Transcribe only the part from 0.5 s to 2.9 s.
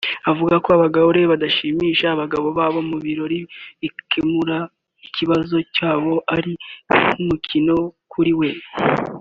ko abagore badashimisha abagabo babo